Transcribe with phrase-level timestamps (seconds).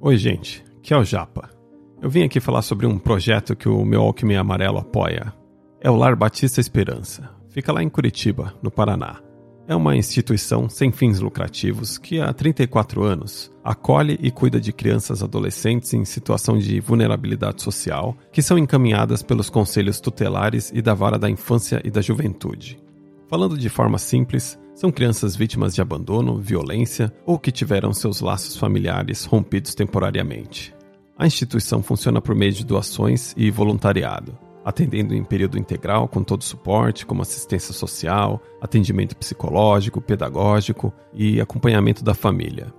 [0.00, 1.50] Oi, gente, que é o Japa.
[2.00, 5.34] Eu vim aqui falar sobre um projeto que o meu Alckmin Amarelo apoia.
[5.80, 7.28] É o Lar Batista Esperança.
[7.48, 9.20] Fica lá em Curitiba, no Paraná.
[9.66, 15.20] É uma instituição sem fins lucrativos que há 34 anos acolhe e cuida de crianças
[15.20, 21.18] adolescentes em situação de vulnerabilidade social que são encaminhadas pelos conselhos tutelares e da vara
[21.18, 22.80] da infância e da juventude.
[23.26, 28.56] Falando de forma simples, são crianças vítimas de abandono, violência ou que tiveram seus laços
[28.56, 30.72] familiares rompidos temporariamente.
[31.18, 36.44] A instituição funciona por meio de doações e voluntariado, atendendo em período integral com todo
[36.44, 42.72] suporte, como assistência social, atendimento psicológico, pedagógico e acompanhamento da família.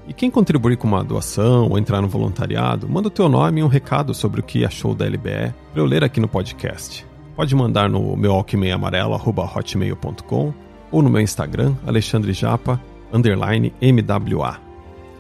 [0.08, 3.64] E quem contribuir com uma doação ou entrar no voluntariado, manda o teu nome e
[3.64, 7.06] um recado sobre o que achou da LBE para eu ler aqui no podcast.
[7.36, 10.54] Pode mandar no meu alquimeamarelo.hotmail.com
[10.92, 12.82] ou no meu Instagram, Alexandre Japa,
[13.14, 14.58] underline MWA.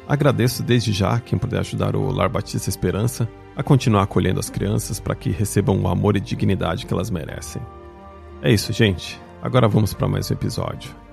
[0.07, 4.99] Agradeço desde já quem puder ajudar o Lar Batista Esperança a continuar acolhendo as crianças
[4.99, 7.61] para que recebam o amor e dignidade que elas merecem.
[8.41, 9.21] É isso, gente.
[9.41, 11.08] Agora vamos para mais um episódio.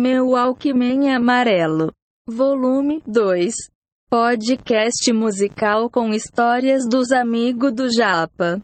[0.00, 1.92] Meu Walkman Amarelo.
[2.24, 3.52] Volume 2.
[4.08, 8.62] Podcast musical com histórias dos amigos do Japa.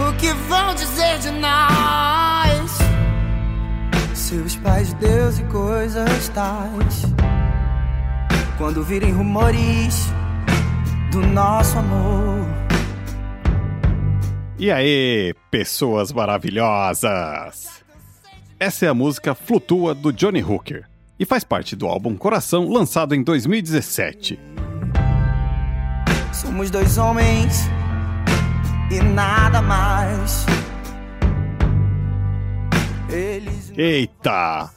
[0.00, 2.78] O que vão dizer de nós?
[4.14, 7.02] Seus pais, Deus e coisas tais.
[8.56, 10.06] Quando virem rumores
[11.10, 12.46] do nosso amor.
[14.58, 17.81] E aí, pessoas maravilhosas!
[18.62, 20.84] Essa é a música Flutua do Johnny Hooker
[21.18, 24.38] e faz parte do álbum Coração, lançado em 2017.
[26.32, 27.62] Somos dois homens
[28.88, 30.46] e nada mais.
[33.10, 33.72] Eles...
[33.76, 34.70] Eita!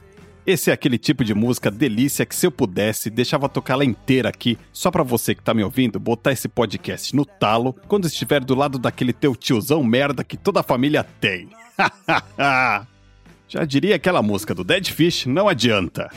[0.47, 4.57] Esse é aquele tipo de música delícia que se eu pudesse, deixava tocá-la inteira aqui,
[4.73, 8.55] só para você que tá me ouvindo, botar esse podcast no talo quando estiver do
[8.55, 11.49] lado daquele teu tiozão merda que toda a família tem.
[13.47, 16.09] Já diria aquela música do Dead Fish, não adianta.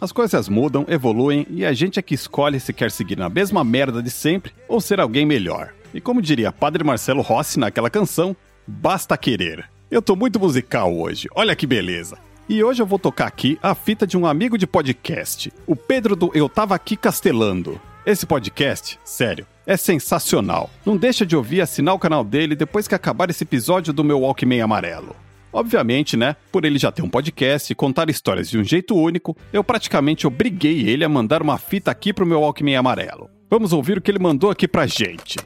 [0.00, 3.64] As coisas mudam, evoluem e a gente é que escolhe se quer seguir na mesma
[3.64, 5.72] merda de sempre ou ser alguém melhor.
[5.94, 9.64] E como diria Padre Marcelo Rossi naquela canção, basta querer.
[9.90, 12.18] Eu tô muito musical hoje, olha que beleza.
[12.46, 16.14] E hoje eu vou tocar aqui a fita de um amigo de podcast, o Pedro
[16.14, 17.80] do Eu Tava Aqui Castelando.
[18.06, 20.68] Esse podcast, sério, é sensacional.
[20.84, 24.04] Não deixa de ouvir e assinar o canal dele depois que acabar esse episódio do
[24.04, 25.16] meu Walkman amarelo.
[25.50, 26.36] Obviamente, né?
[26.52, 30.26] Por ele já ter um podcast e contar histórias de um jeito único, eu praticamente
[30.26, 33.30] obriguei ele a mandar uma fita aqui pro meu Walkman amarelo.
[33.48, 35.38] Vamos ouvir o que ele mandou aqui pra gente.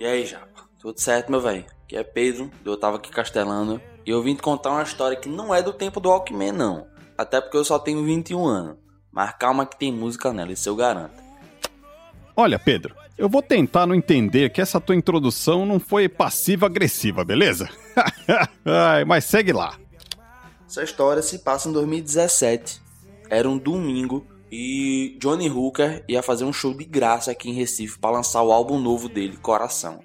[0.00, 0.62] E aí, Japa?
[0.80, 1.66] Tudo certo, meu velho?
[1.84, 5.28] Aqui é Pedro, eu tava aqui castelando e eu vim te contar uma história que
[5.28, 6.86] não é do tempo do Walkman, não.
[7.18, 8.85] Até porque eu só tenho 21 anos.
[9.16, 11.14] Mas calma que tem música nela, isso eu garanto.
[12.36, 17.66] Olha, Pedro, eu vou tentar não entender que essa tua introdução não foi passiva-agressiva, beleza?
[18.62, 19.78] Ai, mas segue lá.
[20.68, 22.82] Essa história se passa em 2017.
[23.30, 27.98] Era um domingo e Johnny Hooker ia fazer um show de graça aqui em Recife
[27.98, 30.00] para lançar o álbum novo dele, Coração.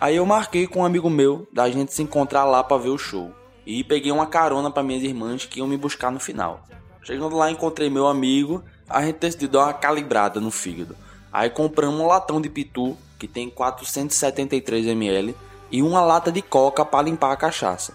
[0.00, 2.98] Aí eu marquei com um amigo meu da gente se encontrar lá para ver o
[2.98, 3.30] show.
[3.64, 6.66] E peguei uma carona para minhas irmãs que iam me buscar no final.
[7.06, 8.64] Chegando lá, encontrei meu amigo.
[8.90, 10.96] A gente decidiu dar uma calibrada no fígado.
[11.32, 15.36] Aí compramos um latão de pitu, que tem 473 ml,
[15.70, 17.94] e uma lata de coca para limpar a cachaça.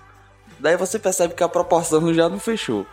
[0.57, 2.85] Daí você percebe que a proporção já não fechou.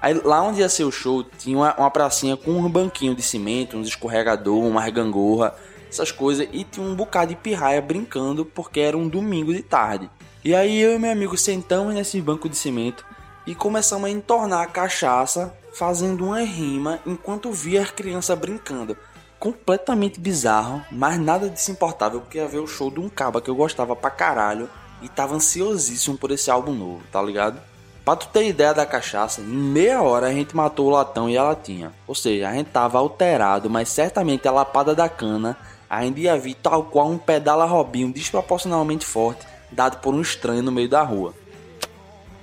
[0.00, 3.22] Aí lá onde ia ser o show, tinha uma, uma pracinha com um banquinho de
[3.22, 5.56] cimento, uns escorregador, uma gangorra,
[5.90, 10.08] essas coisas, e tinha um bocado de pirraia brincando porque era um domingo de tarde.
[10.44, 13.04] E aí eu e meu amigo sentamos nesse banco de cimento
[13.46, 18.96] e começamos a entornar a cachaça fazendo uma rima enquanto via as crianças brincando.
[19.38, 23.40] completamente bizarro, mas nada de se importável, porque ia ver o show de um caba
[23.40, 24.68] que eu gostava pra caralho
[25.00, 27.58] e tava ansiosíssimo por esse álbum novo, tá ligado?
[28.04, 31.38] Pra tu ter ideia da cachaça, em meia hora a gente matou o latão e
[31.38, 31.92] a latinha.
[32.06, 35.56] Ou seja, a gente tava alterado, mas certamente a lapada da cana
[35.88, 40.72] ainda ia vir tal qual um pedala robinho desproporcionalmente forte dado por um estranho no
[40.72, 41.34] meio da rua.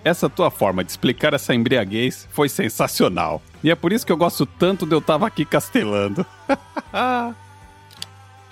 [0.07, 3.41] Essa tua forma de explicar essa embriaguez foi sensacional.
[3.61, 6.25] E é por isso que eu gosto tanto de eu tava aqui castelando.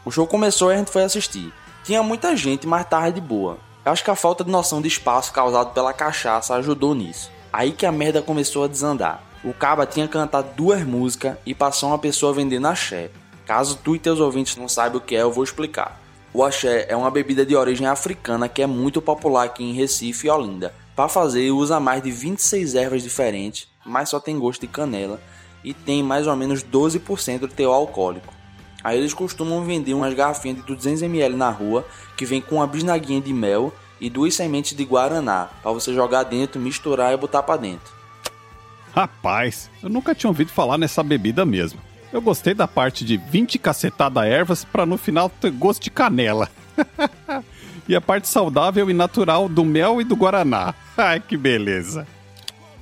[0.03, 1.53] o show começou e a gente foi assistir.
[1.85, 3.57] Tinha muita gente, mas tava de boa.
[3.85, 7.31] Acho que a falta de noção de espaço causado pela cachaça ajudou nisso.
[7.53, 9.23] Aí que a merda começou a desandar.
[9.41, 13.11] O Caba tinha cantado duas músicas e passou uma pessoa vendendo axé.
[13.45, 16.01] Caso tu e teus ouvintes não saibam o que é, eu vou explicar.
[16.33, 20.27] O axé é uma bebida de origem africana que é muito popular aqui em Recife
[20.27, 20.73] e Olinda.
[20.95, 25.19] Para fazer, usa mais de 26 ervas diferentes, mas só tem gosto de canela
[25.63, 28.33] e tem mais ou menos 12% de teor alcoólico.
[28.81, 33.19] Aí eles costumam vender umas garrafinhas de 200ml na rua que vem com uma bisnaguinha
[33.19, 37.59] de mel e duas sementes de guaraná para você jogar dentro, misturar e botar para
[37.59, 37.93] dentro.
[38.93, 41.79] Rapaz, eu nunca tinha ouvido falar nessa bebida mesmo.
[42.13, 46.49] Eu gostei da parte de 20 cacetada ervas para no final ter gosto de canela.
[47.89, 50.73] e a parte saudável e natural do mel e do guaraná.
[50.97, 52.07] Ai, que beleza.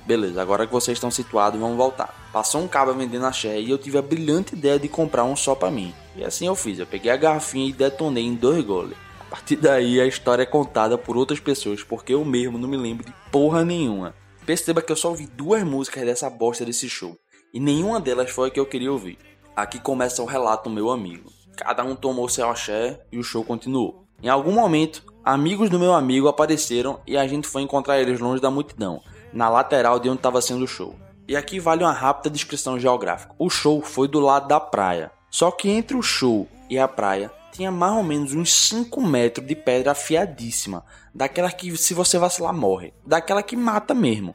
[0.06, 2.28] Beleza, agora que vocês estão situados, vamos voltar.
[2.32, 5.54] Passou um cabo vendendo axé e eu tive a brilhante ideia de comprar um só
[5.54, 5.94] para mim.
[6.14, 8.96] E assim eu fiz, eu peguei a garrafinha e detonei em dois goles.
[9.20, 12.76] A partir daí a história é contada por outras pessoas, porque eu mesmo não me
[12.76, 14.14] lembro de porra nenhuma.
[14.44, 17.16] Perceba que eu só ouvi duas músicas dessa bosta desse show
[17.52, 19.18] e nenhuma delas foi a que eu queria ouvir.
[19.56, 21.32] Aqui começa o relato do meu amigo.
[21.56, 24.04] Cada um tomou seu axé e o show continuou.
[24.22, 28.42] Em algum momento, amigos do meu amigo apareceram e a gente foi encontrar eles longe
[28.42, 29.00] da multidão,
[29.32, 30.94] na lateral de onde estava sendo o show.
[31.26, 33.34] E aqui vale uma rápida descrição geográfica.
[33.38, 35.10] O show foi do lado da praia.
[35.30, 39.46] Só que entre o show e a praia tinha mais ou menos uns 5 metros
[39.46, 40.84] de pedra afiadíssima.
[41.14, 42.92] Daquela que se você vacilar morre.
[43.06, 44.34] Daquela que mata mesmo.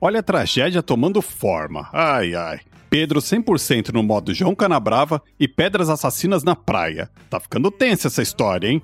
[0.00, 1.88] Olha a tragédia tomando forma.
[1.92, 2.60] Ai, ai.
[2.90, 7.10] Pedro 100% no modo João Canabrava e pedras assassinas na praia.
[7.28, 8.82] Tá ficando tensa essa história, hein?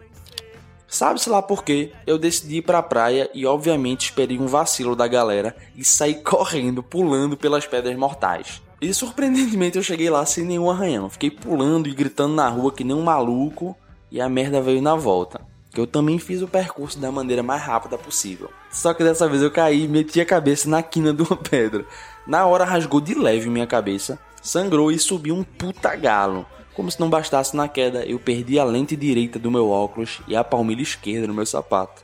[0.90, 1.92] Sabe-se lá por quê?
[2.04, 6.82] Eu decidi ir pra praia e obviamente esperei um vacilo da galera e saí correndo,
[6.82, 8.60] pulando pelas pedras mortais.
[8.80, 11.08] E surpreendentemente eu cheguei lá sem nenhum arranhão.
[11.08, 13.76] Fiquei pulando e gritando na rua que nem um maluco
[14.10, 17.62] e a merda veio na volta que eu também fiz o percurso da maneira mais
[17.62, 18.50] rápida possível.
[18.70, 21.84] Só que dessa vez eu caí e meti a cabeça na quina de uma pedra.
[22.26, 26.44] Na hora rasgou de leve minha cabeça, sangrou e subiu um puta galo.
[26.74, 30.36] Como se não bastasse na queda, eu perdi a lente direita do meu óculos e
[30.36, 32.02] a palmilha esquerda do meu sapato.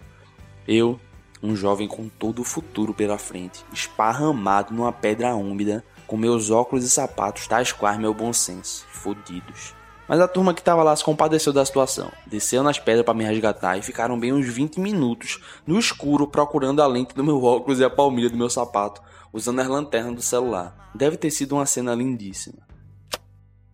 [0.67, 0.99] Eu,
[1.43, 6.85] um jovem com todo o futuro pela frente, esparramado numa pedra úmida, com meus óculos
[6.85, 9.75] e sapatos tais quais meu bom senso, fodidos.
[10.09, 13.25] Mas a turma que estava lá se compadeceu da situação, desceu nas pedras para me
[13.25, 17.81] resgatar e ficaram bem uns 20 minutos no escuro procurando a lente do meu óculos
[17.81, 19.01] e a palmilha do meu sapato,
[19.33, 20.91] usando as lanternas do celular.
[20.95, 22.67] Deve ter sido uma cena lindíssima.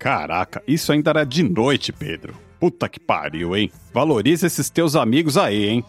[0.03, 2.35] Caraca, isso ainda era de noite, Pedro.
[2.59, 3.71] Puta que pariu, hein?
[3.95, 5.85] Valoriza esses teus amigos aí, hein?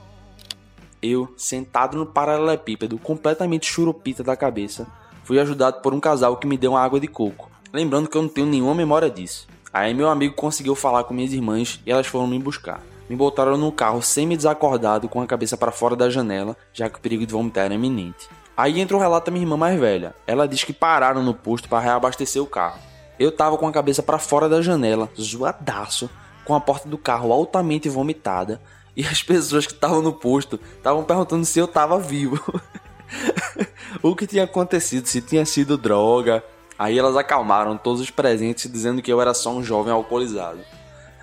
[1.01, 4.86] Eu, sentado no paralelepípedo, completamente churupita da cabeça,
[5.24, 7.50] fui ajudado por um casal que me deu uma água de coco.
[7.74, 9.48] Lembrando que eu não tenho nenhuma memória disso.
[9.74, 12.83] Aí meu amigo conseguiu falar com minhas irmãs e elas foram me buscar.
[13.09, 17.02] Me botaram no carro semi-desacordado com a cabeça para fora da janela, já que o
[17.02, 18.30] perigo de vomitar era iminente.
[18.56, 20.14] Aí entra o relato da minha irmã mais velha.
[20.28, 22.93] Ela diz que pararam no posto para reabastecer o carro.
[23.20, 26.10] Eu tava com a cabeça para fora da janela, zoadaço,
[26.46, 28.62] com a porta do carro altamente vomitada,
[28.96, 32.40] e as pessoas que estavam no posto estavam perguntando se eu tava vivo.
[34.02, 36.44] o que tinha acontecido, se tinha sido droga,
[36.78, 40.60] Aí elas acalmaram todos os presentes, dizendo que eu era só um jovem alcoolizado.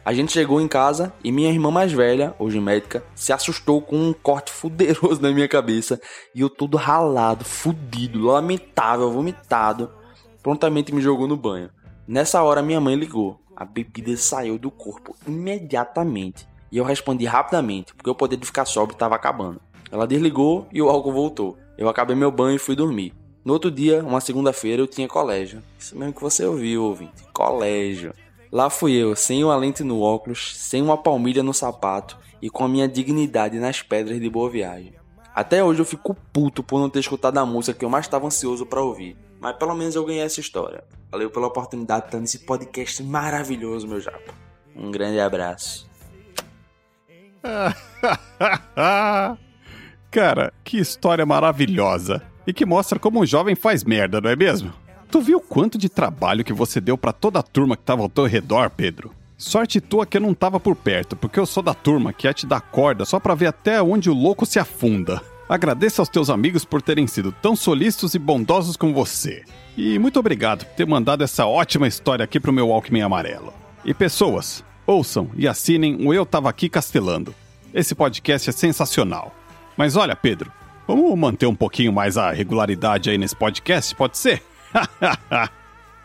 [0.05, 3.97] A gente chegou em casa e minha irmã mais velha, hoje médica, se assustou com
[3.97, 6.01] um corte fuderoso na minha cabeça
[6.35, 9.91] e eu todo ralado, fudido, lamentável, vomitado,
[10.43, 11.69] prontamente me jogou no banho.
[12.11, 13.39] Nessa hora minha mãe ligou.
[13.55, 18.65] A bebida saiu do corpo imediatamente e eu respondi rapidamente, porque o poder de ficar
[18.65, 19.61] sóbrio estava acabando.
[19.93, 21.57] Ela desligou e o álcool voltou.
[21.79, 23.15] Eu acabei meu banho e fui dormir.
[23.45, 25.63] No outro dia, uma segunda-feira, eu tinha colégio.
[25.79, 27.23] Isso mesmo que você ouviu, ouvinte.
[27.33, 28.13] Colégio.
[28.51, 32.65] Lá fui eu, sem uma lente no óculos, sem uma palmilha no sapato e com
[32.65, 34.95] a minha dignidade nas pedras de boa viagem.
[35.33, 38.27] Até hoje eu fico puto por não ter escutado a música que eu mais estava
[38.27, 39.17] ansioso para ouvir.
[39.39, 40.83] Mas pelo menos eu ganhei essa história.
[41.11, 44.33] Valeu pela oportunidade de estar nesse podcast maravilhoso, meu japa.
[44.75, 45.89] Um grande abraço.
[50.11, 52.31] Cara, que história maravilhosa!
[52.47, 54.73] e que mostra como um jovem faz merda, não é mesmo?
[55.11, 58.09] Tu viu quanto de trabalho que você deu para toda a turma que tava ao
[58.09, 59.13] teu redor, Pedro?
[59.37, 62.35] Sorte tua que eu não tava por perto, porque eu sou da turma que ia
[62.35, 65.23] te dar corda só pra ver até onde o louco se afunda.
[65.51, 69.43] Agradeço aos teus amigos por terem sido tão solícitos e bondosos com você.
[69.77, 73.53] E muito obrigado por ter mandado essa ótima história aqui pro meu Walkman amarelo.
[73.85, 77.35] E pessoas, ouçam e assinem o Eu Tava Aqui Castelando.
[77.75, 79.35] Esse podcast é sensacional.
[79.77, 80.53] Mas olha, Pedro,
[80.87, 84.45] vamos manter um pouquinho mais a regularidade aí nesse podcast, pode ser?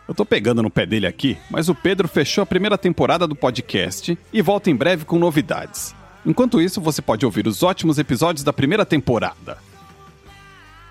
[0.08, 3.36] Eu tô pegando no pé dele aqui, mas o Pedro fechou a primeira temporada do
[3.36, 5.94] podcast e volta em breve com novidades.
[6.26, 9.58] Enquanto isso, você pode ouvir os ótimos episódios da primeira temporada.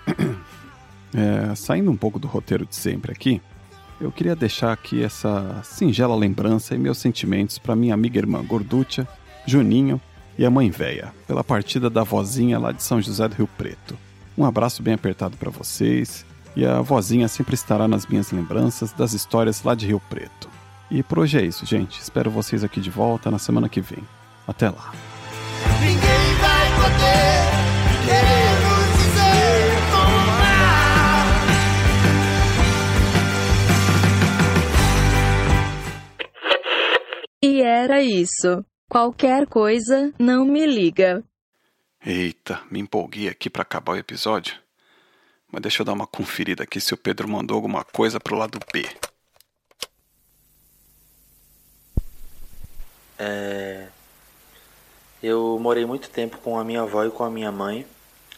[1.14, 3.40] É, saindo um pouco do roteiro de sempre aqui,
[3.98, 9.08] eu queria deixar aqui essa singela lembrança e meus sentimentos para minha amiga irmã Gorducha,
[9.46, 9.98] Juninho
[10.36, 13.96] e a mãe véia, pela partida da vozinha lá de São José do Rio Preto.
[14.36, 19.14] Um abraço bem apertado para vocês e a vozinha sempre estará nas minhas lembranças das
[19.14, 20.50] histórias lá de Rio Preto.
[20.90, 21.98] E por hoje é isso, gente.
[21.98, 24.02] Espero vocês aqui de volta na semana que vem.
[24.46, 24.92] Até lá.
[37.42, 38.64] E era isso.
[38.88, 41.22] Qualquer coisa, não me liga.
[42.04, 44.58] Eita, me empolguei aqui para acabar o episódio.
[45.50, 48.58] Mas deixa eu dar uma conferida aqui se o Pedro mandou alguma coisa pro lado
[48.72, 48.84] B.
[53.18, 53.88] É...
[55.28, 57.84] Eu morei muito tempo com a minha avó e com a minha mãe,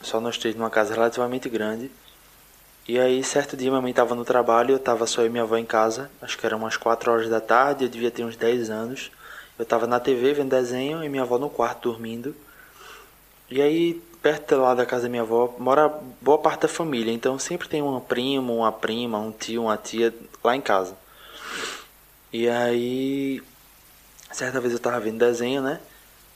[0.01, 1.91] só nós três numa casa relativamente grande.
[2.89, 5.43] E aí, certo dia, minha mãe estava no trabalho, eu estava só eu e minha
[5.43, 8.37] avó em casa, acho que eram umas 4 horas da tarde, eu devia ter uns
[8.37, 9.11] 10 anos.
[9.59, 12.35] Eu estava na TV vendo desenho e minha avó no quarto dormindo.
[13.51, 15.93] E aí, perto lá da casa da minha avó, mora
[16.23, 20.15] boa parte da família, então sempre tem um primo, uma prima, um tio, uma tia
[20.43, 20.97] lá em casa.
[22.33, 23.43] E aí,
[24.33, 25.81] certa vez eu tava vendo desenho, né?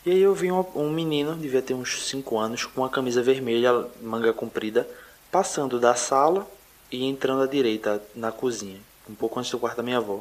[0.05, 3.23] E aí eu vi um, um menino, devia ter uns 5 anos, com uma camisa
[3.23, 4.89] vermelha, manga comprida,
[5.31, 6.47] passando da sala
[6.91, 10.21] e entrando à direita na cozinha, um pouco antes do quarto da minha avó.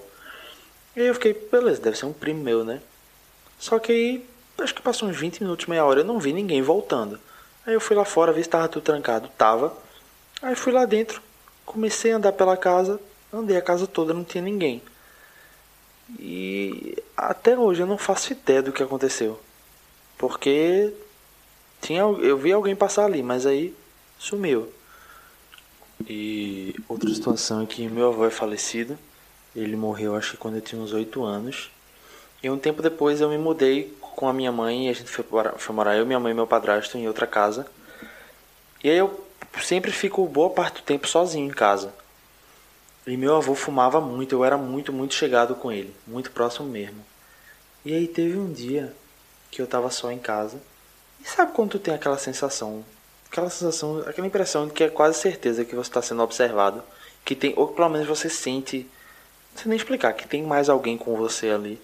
[0.96, 2.80] E aí eu fiquei, beleza, deve ser um primo meu, né?
[3.58, 4.26] Só que aí,
[4.60, 7.20] acho que passou uns 20 minutos, meia hora, eu não vi ninguém voltando.
[7.66, 9.30] Aí eu fui lá fora, vi se tava tudo trancado.
[9.38, 9.76] Tava.
[10.42, 11.22] Aí fui lá dentro,
[11.66, 13.00] comecei a andar pela casa,
[13.32, 14.82] andei a casa toda, não tinha ninguém.
[16.20, 19.40] E até hoje eu não faço ideia do que aconteceu.
[20.22, 20.94] Porque
[21.82, 23.76] tinha, eu vi alguém passar ali, mas aí
[24.20, 24.72] sumiu.
[26.08, 29.00] E outra situação é que meu avô é falecido.
[29.56, 31.72] Ele morreu acho que quando eu tinha uns 8 anos.
[32.44, 35.24] E um tempo depois eu me mudei com a minha mãe e a gente foi,
[35.24, 37.66] para, foi morar eu, minha mãe e meu padrasto em outra casa.
[38.84, 39.26] E aí eu
[39.60, 41.92] sempre fico boa parte do tempo sozinho em casa.
[43.08, 47.04] E meu avô fumava muito, eu era muito, muito chegado com ele, muito próximo mesmo.
[47.84, 48.94] E aí teve um dia
[49.52, 50.58] que eu tava só em casa.
[51.20, 52.84] E sabe quando tu tem aquela sensação,
[53.30, 56.82] aquela sensação, aquela impressão de que é quase certeza que você está sendo observado,
[57.24, 58.90] que tem, ou pelo menos você sente,
[59.54, 61.80] não sei nem explicar, que tem mais alguém com você ali.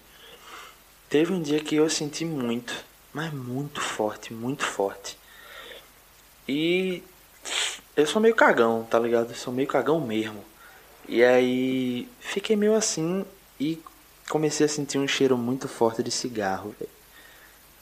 [1.10, 2.74] Teve um dia que eu senti muito,
[3.14, 5.18] mas muito forte, muito forte.
[6.48, 7.04] E
[7.96, 9.32] eu sou meio cagão, tá ligado?
[9.32, 10.44] Eu sou meio cagão mesmo.
[11.08, 13.26] E aí fiquei meio assim
[13.60, 13.82] e
[14.30, 16.76] comecei a sentir um cheiro muito forte de cigarro.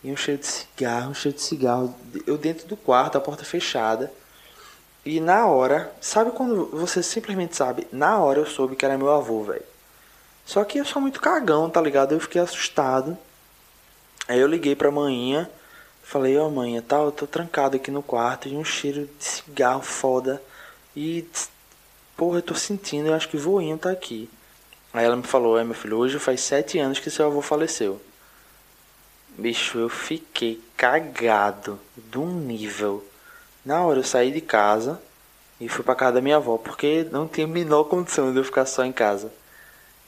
[0.05, 1.95] E um cheiro de cigarro, um cheiro de cigarro.
[2.27, 4.13] Eu dentro do quarto, a porta fechada.
[5.03, 7.87] E na hora, sabe quando você simplesmente sabe?
[7.91, 9.63] Na hora eu soube que era meu avô, velho.
[10.45, 12.11] Só que eu sou muito cagão, tá ligado?
[12.11, 13.17] Eu fiquei assustado.
[14.27, 15.49] Aí eu liguei pra manhã,
[16.03, 19.25] falei, ó oh, manhã, tá, eu tô trancado aqui no quarto e um cheiro de
[19.25, 20.39] cigarro foda.
[20.95, 21.27] E,
[22.15, 24.29] porra, eu tô sentindo, eu acho que voinho tá aqui.
[24.93, 27.99] Aí ela me falou, é meu filho, hoje faz sete anos que seu avô faleceu.
[29.37, 33.05] Bicho, eu fiquei cagado de um nível.
[33.65, 35.01] Na hora eu saí de casa
[35.59, 38.43] e fui pra casa da minha avó, porque não tinha a menor condição de eu
[38.43, 39.31] ficar só em casa.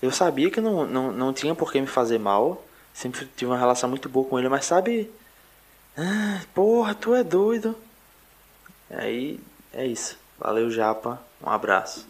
[0.01, 2.63] Eu sabia que não, não, não tinha por que me fazer mal.
[2.93, 5.11] Sempre tive uma relação muito boa com ele, mas sabe.
[5.97, 7.75] Ah, porra, tu é doido.
[8.89, 9.39] Aí
[9.73, 10.17] é isso.
[10.37, 11.21] Valeu, Japa.
[11.41, 12.07] Um abraço.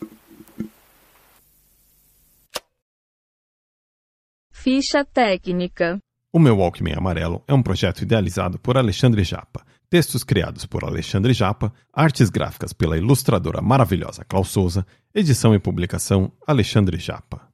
[4.52, 5.98] Ficha técnica.
[6.32, 9.66] O meu Walkman Amarelo é um projeto idealizado por Alexandre Japa.
[9.90, 16.30] Textos criados por Alexandre Japa, artes gráficas pela ilustradora maravilhosa Klaus Souza, edição e publicação
[16.46, 17.47] Alexandre Japa.